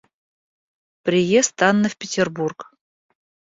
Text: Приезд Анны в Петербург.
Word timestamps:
Приезд 1.03 1.61
Анны 1.61 1.87
в 1.87 1.95
Петербург. 1.95 2.73